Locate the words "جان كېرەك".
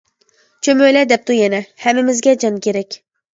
2.47-2.99